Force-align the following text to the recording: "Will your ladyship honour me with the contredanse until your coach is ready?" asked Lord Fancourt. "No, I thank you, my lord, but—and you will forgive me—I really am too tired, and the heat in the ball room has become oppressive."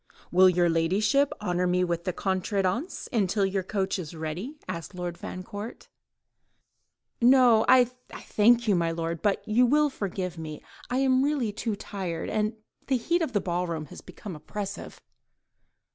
"Will 0.31 0.49
your 0.49 0.67
ladyship 0.67 1.31
honour 1.41 1.67
me 1.67 1.83
with 1.83 2.05
the 2.05 2.11
contredanse 2.11 3.07
until 3.13 3.45
your 3.45 3.61
coach 3.61 3.99
is 3.99 4.15
ready?" 4.15 4.57
asked 4.67 4.95
Lord 4.95 5.15
Fancourt. 5.15 5.89
"No, 7.21 7.63
I 7.67 7.83
thank 7.85 8.67
you, 8.67 8.73
my 8.73 8.89
lord, 8.89 9.21
but—and 9.21 9.55
you 9.55 9.67
will 9.67 9.91
forgive 9.91 10.39
me—I 10.39 11.03
really 11.05 11.49
am 11.49 11.55
too 11.55 11.75
tired, 11.75 12.31
and 12.31 12.53
the 12.87 12.97
heat 12.97 13.21
in 13.21 13.29
the 13.31 13.39
ball 13.41 13.67
room 13.67 13.85
has 13.93 14.01
become 14.01 14.35
oppressive." 14.35 14.99